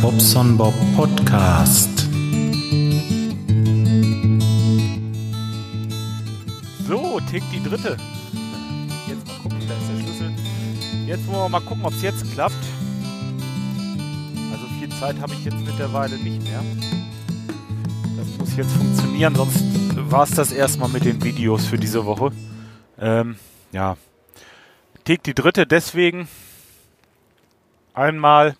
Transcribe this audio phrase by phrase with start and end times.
[0.00, 2.08] Bobson Bob Podcast.
[6.86, 7.96] So, tickt die dritte.
[9.08, 10.32] Jetzt mal gucken, da ist der Schlüssel.
[11.06, 12.54] Jetzt wollen wir mal gucken, ob es jetzt klappt.
[14.52, 16.62] Also viel Zeit habe ich jetzt mittlerweile nicht mehr.
[18.16, 19.62] Das muss jetzt funktionieren, sonst
[20.10, 22.32] war es das erstmal mit den Videos für diese Woche.
[22.98, 23.36] Ähm,
[23.72, 23.96] ja.
[25.04, 26.28] Tickt die dritte deswegen.
[27.92, 28.56] Einmal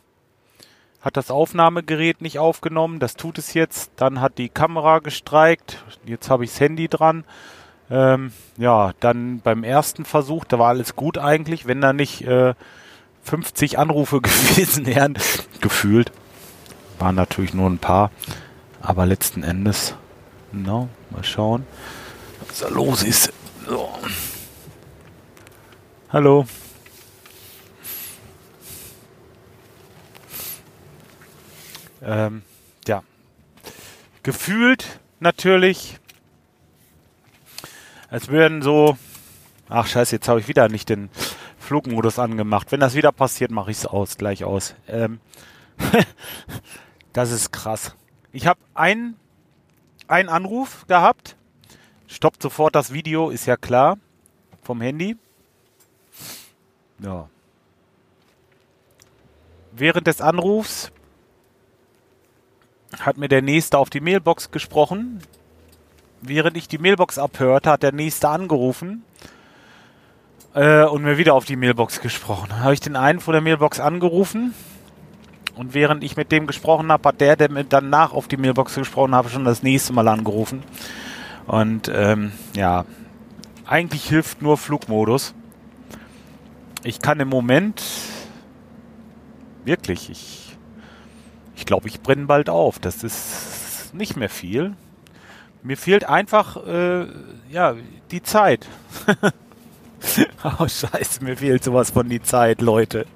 [1.05, 3.93] hat das Aufnahmegerät nicht aufgenommen, das tut es jetzt.
[3.97, 5.85] Dann hat die Kamera gestreikt.
[6.07, 7.25] Jetzt habe ich das Handy dran.
[7.91, 12.55] Ähm, ja, dann beim ersten Versuch, da war alles gut eigentlich, wenn da nicht äh,
[13.23, 15.19] 50 Anrufe gewesen wären,
[15.61, 16.11] gefühlt.
[16.99, 18.11] Waren natürlich nur ein paar,
[18.81, 19.95] aber letzten Endes,
[20.53, 21.67] no, mal schauen,
[22.49, 23.31] was da los ist.
[23.69, 23.91] So.
[26.09, 26.47] Hallo.
[32.05, 32.43] Ähm,
[32.87, 33.03] ja.
[34.23, 35.99] Gefühlt natürlich,
[38.11, 38.97] als würden so.
[39.69, 41.09] Ach scheiße, jetzt habe ich wieder nicht den
[41.59, 42.71] Flugmodus angemacht.
[42.71, 44.75] Wenn das wieder passiert, mache ich es aus, gleich aus.
[44.87, 45.21] Ähm,
[47.13, 47.97] das ist krass.
[48.33, 49.17] Ich habe einen,
[50.07, 51.37] einen Anruf gehabt.
[52.07, 53.99] Stoppt sofort das Video, ist ja klar.
[54.63, 55.17] Vom Handy.
[56.99, 57.29] Ja.
[59.73, 60.93] Während des Anrufs
[63.01, 65.21] hat mir der Nächste auf die Mailbox gesprochen.
[66.21, 69.05] Während ich die Mailbox abhörte, hat der Nächste angerufen
[70.55, 72.47] äh, und mir wieder auf die Mailbox gesprochen.
[72.51, 74.55] Dann habe ich den einen von der Mailbox angerufen
[75.57, 78.75] und während ich mit dem gesprochen habe, hat der, der mir danach auf die Mailbox
[78.75, 80.63] gesprochen hat, schon das nächste Mal angerufen.
[81.47, 82.85] Und ähm, ja,
[83.67, 85.35] eigentlich hilft nur Flugmodus.
[86.83, 87.83] Ich kann im Moment
[89.65, 90.44] wirklich, ich
[91.57, 92.79] ich glaube, ich brenne bald auf.
[92.79, 94.75] Das ist nicht mehr viel.
[95.63, 97.07] Mir fehlt einfach, äh,
[97.51, 97.75] ja,
[98.11, 98.67] die Zeit.
[100.45, 103.07] oh, scheiße, mir fehlt sowas von die Zeit, Leute.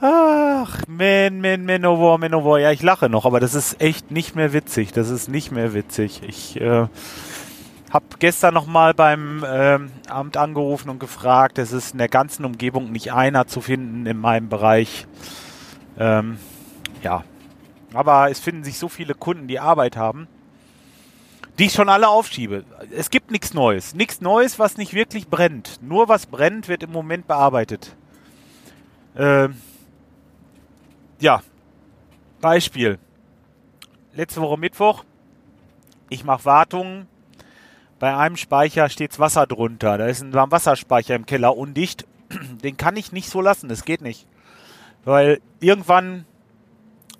[0.00, 2.60] Ach, man, man, Manowar, Manowar.
[2.60, 4.92] Ja, ich lache noch, aber das ist echt nicht mehr witzig.
[4.92, 6.20] Das ist nicht mehr witzig.
[6.26, 6.86] Ich äh,
[7.90, 9.78] habe gestern noch mal beim äh,
[10.08, 11.58] Amt angerufen und gefragt.
[11.58, 15.06] Es ist in der ganzen Umgebung nicht einer zu finden in meinem Bereich.
[15.98, 16.38] Ähm,
[17.02, 17.24] ja.
[17.92, 20.28] Aber es finden sich so viele Kunden, die Arbeit haben,
[21.58, 22.64] die ich schon alle aufschiebe.
[22.90, 23.94] Es gibt nichts Neues.
[23.94, 25.80] Nichts Neues, was nicht wirklich brennt.
[25.82, 27.96] Nur was brennt, wird im Moment bearbeitet.
[29.16, 29.56] Ähm,
[31.18, 31.42] ja.
[32.40, 32.98] Beispiel.
[34.12, 35.04] Letzte Woche Mittwoch.
[36.10, 37.06] Ich mache Wartungen.
[37.98, 39.96] Bei einem Speicher steht Wasser drunter.
[39.96, 42.06] Da ist ein Wasserspeicher im Keller undicht.
[42.62, 43.68] Den kann ich nicht so lassen.
[43.68, 44.26] Das geht nicht.
[45.04, 46.26] Weil irgendwann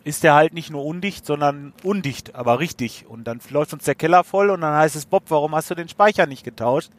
[0.06, 3.06] ist der halt nicht nur undicht, sondern undicht, aber richtig.
[3.08, 5.74] Und dann läuft uns der Keller voll und dann heißt es, Bob, warum hast du
[5.74, 6.92] den Speicher nicht getauscht?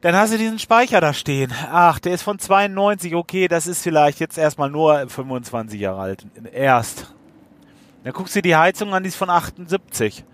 [0.00, 1.52] Dann hast du diesen Speicher da stehen.
[1.70, 6.26] Ach, der ist von 92, okay, das ist vielleicht jetzt erstmal nur 25 Jahre alt.
[6.50, 7.14] Erst.
[8.04, 10.24] Dann guckst du die Heizung an, die ist von 78.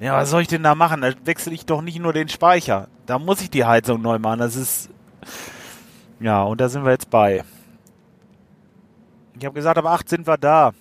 [0.00, 1.02] Ja, was soll ich denn da machen?
[1.02, 2.88] Da wechsle ich doch nicht nur den Speicher.
[3.06, 4.40] Da muss ich die Heizung neu machen.
[4.40, 4.90] Das ist.
[6.18, 7.44] Ja, und da sind wir jetzt bei.
[9.38, 10.72] Ich habe gesagt, ab acht sind wir da.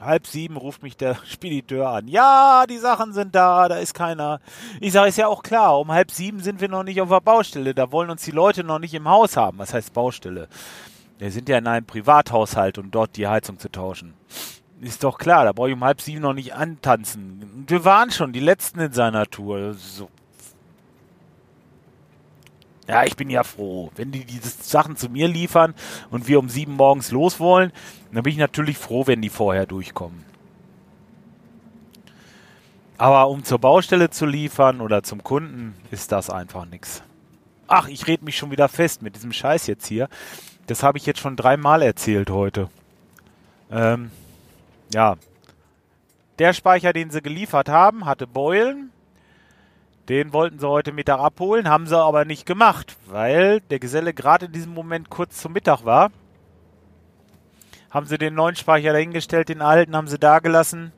[0.00, 2.08] Halb sieben ruft mich der Spediteur an.
[2.08, 4.40] Ja, die Sachen sind da, da ist keiner.
[4.80, 7.20] Ich sage, ist ja auch klar, um halb sieben sind wir noch nicht auf der
[7.20, 7.74] Baustelle.
[7.74, 9.58] Da wollen uns die Leute noch nicht im Haus haben.
[9.58, 10.48] Was heißt Baustelle?
[11.18, 14.14] Wir sind ja in einem Privathaushalt, um dort die Heizung zu tauschen.
[14.80, 17.64] Ist doch klar, da brauche ich um halb sieben noch nicht antanzen.
[17.68, 19.74] Wir waren schon die Letzten in seiner Tour.
[19.74, 20.08] So
[22.86, 23.90] ja, ich bin ja froh.
[23.96, 25.74] Wenn die diese Sachen zu mir liefern
[26.10, 27.72] und wir um sieben morgens los wollen,
[28.12, 30.24] dann bin ich natürlich froh, wenn die vorher durchkommen.
[32.98, 37.02] Aber um zur Baustelle zu liefern oder zum Kunden, ist das einfach nichts.
[37.66, 40.08] Ach, ich rede mich schon wieder fest mit diesem Scheiß jetzt hier.
[40.66, 42.68] Das habe ich jetzt schon dreimal erzählt heute.
[43.70, 44.10] Ähm,
[44.92, 45.16] ja.
[46.38, 48.90] Der Speicher, den sie geliefert haben, hatte Beulen
[50.08, 54.46] den wollten sie heute Mittag abholen, haben sie aber nicht gemacht, weil der Geselle gerade
[54.46, 56.10] in diesem Moment kurz zum Mittag war.
[57.90, 60.92] Haben sie den neuen Speicher dahingestellt, den alten haben sie da gelassen.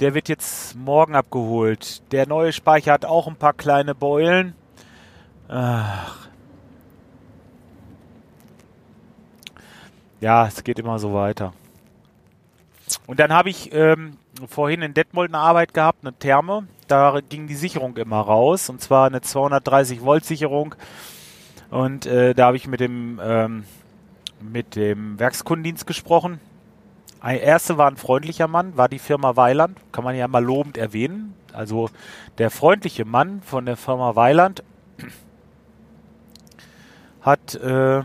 [0.00, 2.02] Der wird jetzt morgen abgeholt.
[2.12, 4.54] Der neue Speicher hat auch ein paar kleine Beulen.
[5.48, 6.28] Ach.
[10.20, 11.52] Ja, es geht immer so weiter.
[13.06, 14.16] Und dann habe ich ähm,
[14.48, 18.80] vorhin in Detmold eine Arbeit gehabt, eine Therme da ging die Sicherung immer raus und
[18.80, 20.74] zwar eine 230 Volt Sicherung
[21.70, 23.64] und äh, da habe ich mit dem ähm,
[24.40, 26.40] mit dem Werkskundendienst gesprochen.
[27.20, 30.76] Ein erste war ein freundlicher Mann, war die Firma Weiland, kann man ja mal lobend
[30.76, 31.34] erwähnen.
[31.54, 31.88] Also
[32.36, 34.62] der freundliche Mann von der Firma Weiland
[37.22, 38.02] hat äh,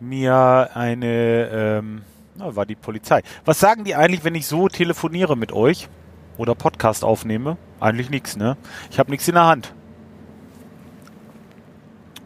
[0.00, 2.02] mir eine, ähm,
[2.38, 3.22] na, war die Polizei.
[3.44, 5.88] Was sagen die eigentlich, wenn ich so telefoniere mit euch
[6.36, 7.56] oder Podcast aufnehme?
[7.80, 8.56] Eigentlich nichts, ne?
[8.90, 9.74] Ich habe nichts in der Hand.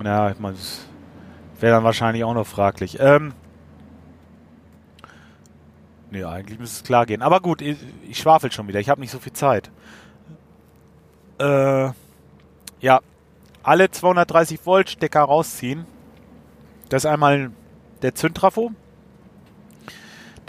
[0.03, 0.87] Ja, ich meine, das
[1.61, 2.99] wäre dann wahrscheinlich auch noch fraglich.
[3.01, 3.35] Ähm,
[6.11, 7.23] nee, eigentlich müsste es klar gehen.
[7.23, 7.77] Aber gut, ich,
[8.09, 8.81] ich schwafel schon wieder.
[8.81, 9.71] Ich habe nicht so viel Zeit.
[11.39, 11.91] Äh,
[12.81, 13.01] ja,
[13.63, 15.85] alle 230 Volt Stecker rausziehen.
[16.89, 17.53] Das ist einmal
[18.03, 18.73] der Zündtrafo.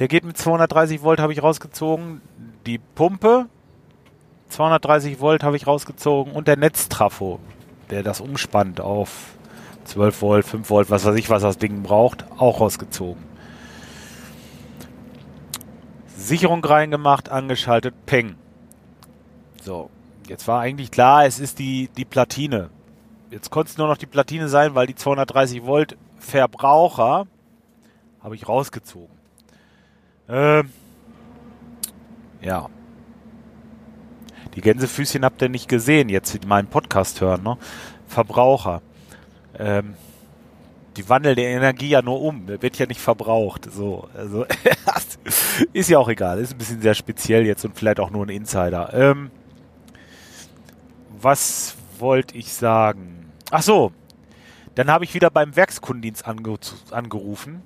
[0.01, 2.21] Der geht mit 230 Volt, habe ich rausgezogen.
[2.65, 3.45] Die Pumpe,
[4.49, 6.33] 230 Volt habe ich rausgezogen.
[6.33, 7.39] Und der Netztrafo,
[7.91, 9.35] der das umspannt auf
[9.83, 13.21] 12 Volt, 5 Volt, was weiß ich, was das Ding braucht, auch rausgezogen.
[16.17, 18.37] Sicherung reingemacht, angeschaltet, peng.
[19.61, 19.91] So,
[20.27, 22.71] jetzt war eigentlich klar, es ist die, die Platine.
[23.29, 27.27] Jetzt konnte es nur noch die Platine sein, weil die 230 Volt Verbraucher
[28.23, 29.20] habe ich rausgezogen.
[30.31, 30.69] Ähm,
[32.41, 32.69] ja.
[34.55, 37.57] Die Gänsefüßchen habt ihr nicht gesehen, jetzt in meinem Podcast hören, ne?
[38.07, 38.81] Verbraucher.
[39.57, 39.95] Ähm,
[40.97, 43.71] die wandeln die Energie ja nur um, wird ja nicht verbraucht.
[43.71, 44.45] So, also
[45.73, 48.29] ist ja auch egal, ist ein bisschen sehr speziell jetzt und vielleicht auch nur ein
[48.29, 48.93] Insider.
[48.93, 49.31] Ähm,
[51.21, 53.31] was wollte ich sagen?
[53.51, 53.91] Ach so,
[54.75, 56.57] dann habe ich wieder beim Werkskundendienst ange
[56.91, 57.61] angerufen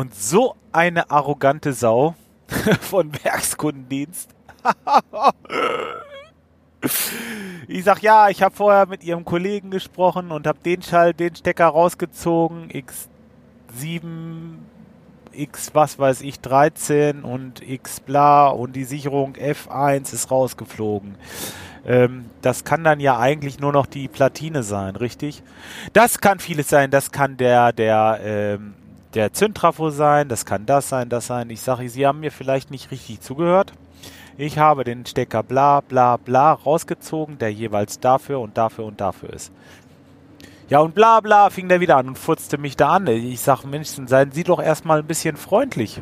[0.00, 2.14] und so eine arrogante Sau
[2.80, 4.30] von Werkskundendienst.
[7.68, 11.36] ich sag ja, ich habe vorher mit ihrem Kollegen gesprochen und habe den Schall, den
[11.36, 14.54] Stecker rausgezogen, X7,
[15.32, 21.16] X was weiß ich, 13 und X bla und die Sicherung F1 ist rausgeflogen.
[21.84, 25.42] Ähm, das kann dann ja eigentlich nur noch die Platine sein, richtig?
[25.92, 28.76] Das kann vieles sein, das kann der, der, ähm,
[29.14, 31.50] der Zündtrafo sein, das kann das sein, das sein.
[31.50, 33.72] Ich sage, Sie haben mir vielleicht nicht richtig zugehört.
[34.38, 39.30] Ich habe den Stecker bla bla bla rausgezogen, der jeweils dafür und dafür und dafür
[39.32, 39.52] ist.
[40.68, 43.06] Ja, und bla bla fing der wieder an und furzte mich da an.
[43.08, 46.00] Ich sage, Mensch, seien Sie doch erstmal ein bisschen freundlich.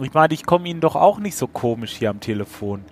[0.00, 2.84] Ich meine, ich komme Ihnen doch auch nicht so komisch hier am Telefon.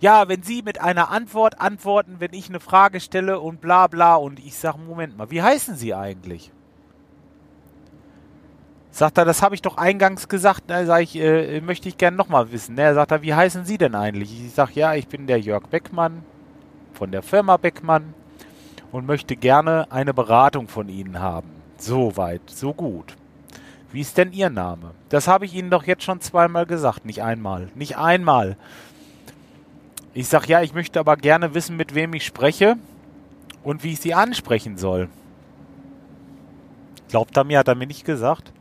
[0.00, 4.16] Ja, wenn Sie mit einer Antwort antworten, wenn ich eine Frage stelle und bla bla
[4.16, 6.52] und ich sage, Moment mal, wie heißen Sie eigentlich?
[8.94, 10.68] Sagt er, das habe ich doch eingangs gesagt.
[10.68, 12.76] Ne, sag ich, äh, möchte ich gerne nochmal wissen.
[12.76, 14.30] Ne, sagt er, wie heißen Sie denn eigentlich?
[14.46, 16.22] Ich sage, ja, ich bin der Jörg Beckmann
[16.92, 18.14] von der Firma Beckmann
[18.92, 21.48] und möchte gerne eine Beratung von Ihnen haben.
[21.76, 23.16] So weit, so gut.
[23.90, 24.92] Wie ist denn Ihr Name?
[25.08, 27.70] Das habe ich Ihnen doch jetzt schon zweimal gesagt, nicht einmal.
[27.74, 28.56] Nicht einmal.
[30.12, 32.76] Ich sage, ja, ich möchte aber gerne wissen, mit wem ich spreche
[33.64, 35.08] und wie ich Sie ansprechen soll.
[37.08, 38.52] Glaubt er mir, hat er mir nicht gesagt.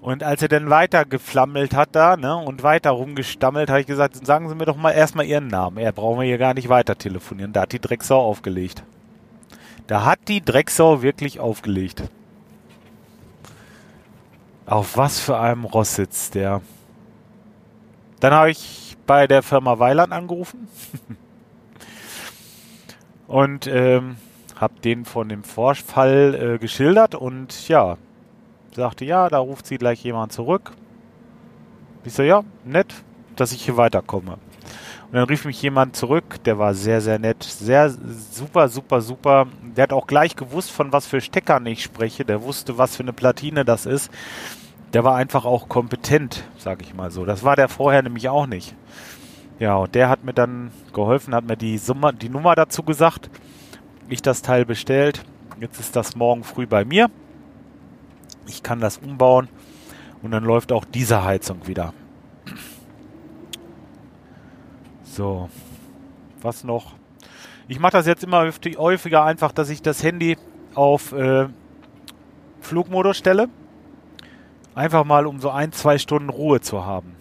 [0.00, 4.26] Und als er dann weiter geflammelt hat da, ne, und weiter rumgestammelt, habe ich gesagt,
[4.26, 5.76] sagen Sie mir doch mal erstmal Ihren Namen.
[5.76, 7.52] Er brauchen wir hier gar nicht weiter telefonieren.
[7.52, 8.82] Da hat die Drecksau aufgelegt.
[9.86, 12.04] Da hat die Drecksau wirklich aufgelegt.
[14.64, 16.62] Auf was für einem Ross sitzt der?
[18.20, 20.68] Dann habe ich bei der Firma Weiland angerufen
[23.26, 24.16] und ähm,
[24.56, 27.96] habe den von dem Vorfall äh, geschildert und ja,
[28.72, 30.72] sagte, ja, da ruft sie gleich jemand zurück.
[32.04, 32.94] Ich so, ja, nett,
[33.36, 34.38] dass ich hier weiterkomme.
[35.10, 39.48] Und dann rief mich jemand zurück, der war sehr, sehr nett, sehr super, super, super.
[39.76, 42.24] Der hat auch gleich gewusst, von was für Steckern ich spreche.
[42.24, 44.10] Der wusste, was für eine Platine das ist.
[44.92, 47.24] Der war einfach auch kompetent, sag ich mal so.
[47.24, 48.74] Das war der vorher nämlich auch nicht.
[49.58, 53.30] Ja, und der hat mir dann geholfen, hat mir die, Summe, die Nummer dazu gesagt.
[54.08, 55.24] Ich das Teil bestellt.
[55.60, 57.10] Jetzt ist das morgen früh bei mir.
[58.50, 59.48] Ich kann das umbauen
[60.22, 61.94] und dann läuft auch diese Heizung wieder.
[65.04, 65.48] So,
[66.42, 66.94] was noch?
[67.68, 70.36] Ich mache das jetzt immer häufiger einfach, dass ich das Handy
[70.74, 71.46] auf äh,
[72.60, 73.48] Flugmodus stelle.
[74.74, 77.14] Einfach mal, um so ein, zwei Stunden Ruhe zu haben.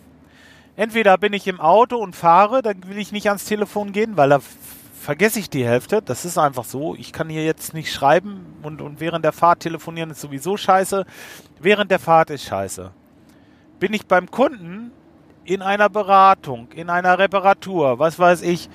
[0.75, 4.29] Entweder bin ich im Auto und fahre, dann will ich nicht ans Telefon gehen, weil
[4.29, 4.39] da
[5.00, 6.01] vergesse ich die Hälfte.
[6.01, 6.95] Das ist einfach so.
[6.95, 11.05] Ich kann hier jetzt nicht schreiben und, und während der Fahrt telefonieren ist sowieso scheiße.
[11.59, 12.91] Während der Fahrt ist scheiße.
[13.79, 14.91] Bin ich beim Kunden
[15.45, 18.69] in einer Beratung, in einer Reparatur, was weiß ich,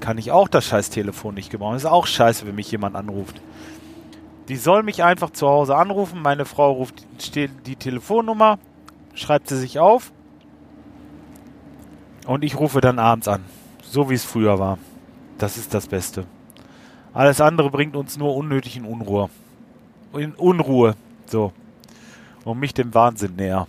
[0.00, 1.76] kann ich auch das scheiß Telefon nicht gebrauchen.
[1.76, 3.40] Ist auch scheiße, wenn mich jemand anruft.
[4.48, 6.22] Die soll mich einfach zu Hause anrufen.
[6.22, 8.58] Meine Frau ruft die, die Telefonnummer,
[9.14, 10.12] schreibt sie sich auf
[12.26, 13.44] und ich rufe dann abends an.
[13.82, 14.78] So wie es früher war.
[15.38, 16.24] Das ist das Beste.
[17.12, 19.30] Alles andere bringt uns nur unnötig in Unruhe.
[20.12, 20.94] In Unruhe.
[21.26, 21.52] So.
[22.44, 23.66] Und mich dem Wahnsinn näher.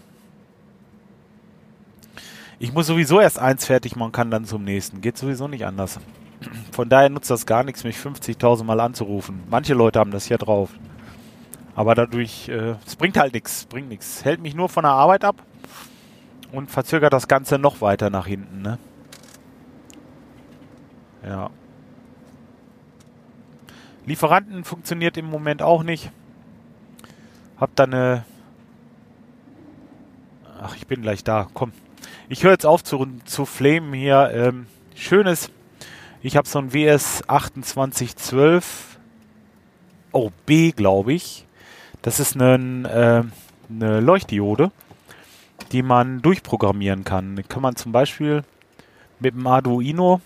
[2.60, 5.02] Ich muss sowieso erst eins fertig machen, kann dann zum nächsten.
[5.02, 6.00] Geht sowieso nicht anders.
[6.72, 9.42] Von daher nutzt das gar nichts, mich 50.000 Mal anzurufen.
[9.50, 10.70] Manche Leute haben das ja drauf.
[11.76, 14.24] Aber dadurch, äh, es bringt halt nichts, bringt nichts.
[14.26, 15.36] Hält mich nur von der Arbeit ab
[16.52, 18.78] und verzögert das Ganze noch weiter nach hinten, ne?
[21.26, 21.50] Ja.
[24.06, 26.12] Lieferanten funktioniert im Moment auch nicht.
[27.58, 28.26] Hab da eine.
[30.62, 31.48] Ach, ich bin gleich da.
[31.54, 31.72] Komm.
[32.30, 34.32] Ich höre jetzt auf zu, zu flamen hier.
[34.34, 35.52] Ähm, schönes.
[36.22, 38.92] Ich habe so ein WS 2812
[40.12, 41.46] oh, B, glaube ich.
[42.02, 44.72] Das ist eine, äh, eine Leuchtdiode,
[45.72, 47.44] die man durchprogrammieren kann.
[47.48, 48.44] Kann man zum Beispiel
[49.20, 50.22] mit dem Arduino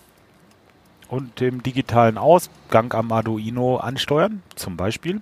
[1.08, 5.20] und dem digitalen Ausgang am Arduino ansteuern, zum Beispiel.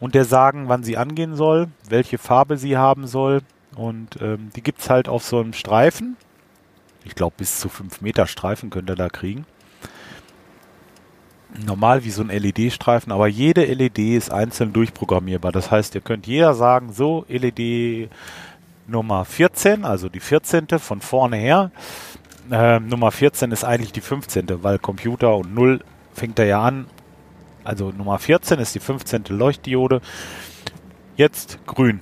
[0.00, 3.42] Und der sagen, wann sie angehen soll, welche Farbe sie haben soll.
[3.76, 6.16] Und ähm, die gibt es halt auf so einem Streifen.
[7.04, 9.46] Ich glaube, bis zu 5 Meter Streifen könnt ihr da kriegen.
[11.64, 15.52] Normal wie so ein LED-Streifen, aber jede LED ist einzeln durchprogrammierbar.
[15.52, 18.10] Das heißt, ihr könnt jeder sagen, so LED
[18.86, 20.66] Nummer 14, also die 14.
[20.78, 21.70] von vorne her,
[22.50, 25.80] äh, Nummer 14 ist eigentlich die 15., weil Computer und 0
[26.12, 26.86] fängt er ja an.
[27.64, 29.24] Also Nummer 14 ist die 15.
[29.28, 30.00] Leuchtdiode.
[31.16, 32.00] Jetzt grün.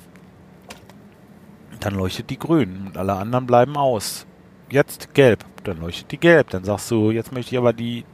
[1.80, 4.26] Dann leuchtet die grün und alle anderen bleiben aus.
[4.70, 5.44] Jetzt gelb.
[5.64, 6.50] Dann leuchtet die gelb.
[6.50, 8.04] Dann sagst du, jetzt möchte ich aber die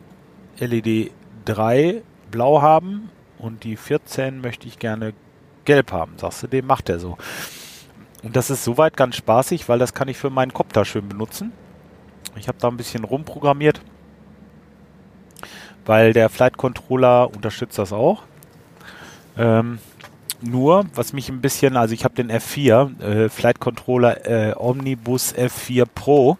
[0.58, 1.12] LED
[1.44, 5.14] 3 blau haben und die 14 möchte ich gerne
[5.64, 6.18] gelb haben.
[6.18, 7.16] Sagst du, dem macht er so.
[8.22, 11.52] Und das ist soweit ganz spaßig, weil das kann ich für meinen Kopter schön benutzen.
[12.40, 13.80] Ich habe da ein bisschen rumprogrammiert,
[15.84, 18.22] weil der Flight Controller unterstützt das auch.
[19.36, 19.78] Ähm,
[20.40, 25.34] nur, was mich ein bisschen, also ich habe den F4, äh, Flight Controller äh, Omnibus
[25.34, 26.38] F4 Pro.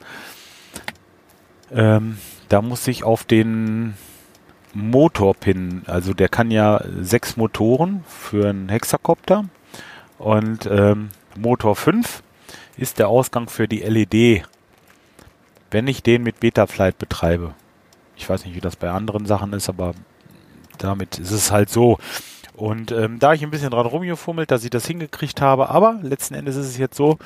[1.71, 2.16] Ähm,
[2.49, 3.95] da muss ich auf den
[4.73, 9.45] Motorpin, also der kann ja sechs Motoren für einen Hexakopter
[10.19, 12.23] und ähm, Motor 5
[12.78, 14.47] ist der Ausgang für die LED
[15.70, 17.54] wenn ich den mit Betaflight betreibe.
[18.16, 19.94] Ich weiß nicht, wie das bei anderen Sachen ist, aber
[20.78, 21.98] damit ist es halt so.
[22.54, 26.34] Und ähm, da ich ein bisschen dran rumgefummelt, dass ich das hingekriegt habe, aber letzten
[26.34, 27.18] Endes ist es jetzt so,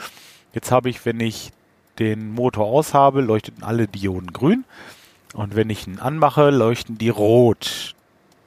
[0.53, 1.51] jetzt habe ich, wenn ich
[1.99, 4.65] den Motor aus habe, leuchten alle Dioden grün.
[5.33, 7.95] Und wenn ich ihn anmache, leuchten die rot.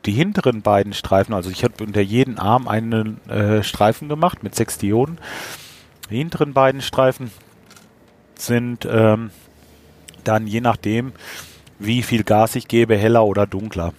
[0.06, 4.56] Die hinteren beiden Streifen, also ich habe unter jedem Arm einen äh, Streifen gemacht mit
[4.56, 5.18] sechs Dioden.
[6.10, 7.30] Die hinteren beiden Streifen
[8.36, 9.32] sind ähm,
[10.28, 11.14] dann je nachdem,
[11.80, 13.94] wie viel Gas ich gebe, heller oder dunkler.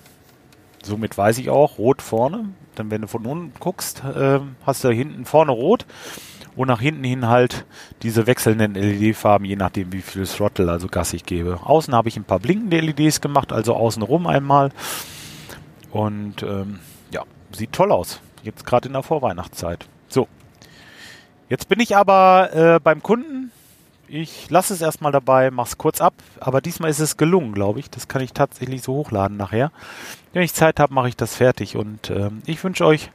[0.83, 2.47] Somit weiß ich auch, rot vorne.
[2.75, 5.87] Dann wenn du von unten guckst, äh, hast du hinten vorne rot
[6.57, 7.67] und nach hinten hin halt
[8.03, 11.61] diese wechselnden LED-Farben, je nachdem wie viel Throttle, also Gas ich gebe.
[11.65, 14.71] Außen habe ich ein paar blinkende LEDs gemacht, also außenrum einmal.
[15.91, 16.81] Und ähm,
[17.11, 18.21] ja, sieht toll aus.
[18.43, 19.87] Jetzt gerade in der Vorweihnachtszeit.
[20.09, 20.29] So.
[21.49, 23.51] Jetzt bin ich aber äh, beim Kunden
[24.09, 27.91] ich lasse es erstmal dabei, mach's kurz ab, aber diesmal ist es gelungen, glaube ich.
[27.91, 29.71] Das kann ich tatsächlich so hochladen nachher.
[30.33, 33.11] Wenn ich Zeit habe, mache ich das fertig und ähm, ich wünsche euch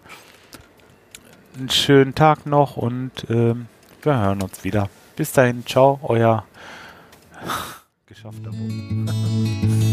[1.58, 3.68] einen schönen Tag noch und ähm,
[4.02, 4.90] wir hören uns wieder.
[5.16, 6.46] Bis dahin, ciao, euer
[8.08, 9.90] geschaffter Bogen.